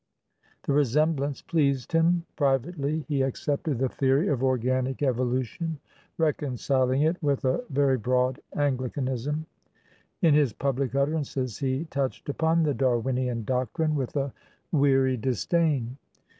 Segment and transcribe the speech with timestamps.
[0.63, 2.25] The resemblance pleased him.
[2.35, 5.77] Privately he accepted the theory of organic evolution,
[6.17, 9.45] reconciling it with a very broad Anglicanism;
[10.23, 14.33] in his public utterances he touched upon the Darwinian doctrine with a
[14.71, 15.97] weary disdain.